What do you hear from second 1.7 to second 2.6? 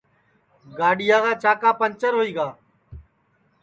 پنٚجر ہوئی گا